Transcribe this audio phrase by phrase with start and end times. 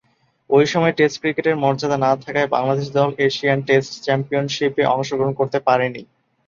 [0.49, 6.01] ঐ সময়ে টেস্ট ক্রিকেটের মর্যাদা না থাকায় বাংলাদেশ দল এশিয়ান টেস্ট চ্যাম্পিয়নশীপে অংশগ্রহণ করতে পারেনি।